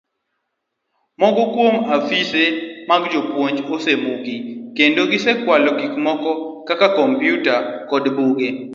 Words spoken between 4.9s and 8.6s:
gisekwalo gik moko kaka kompyuta kod buge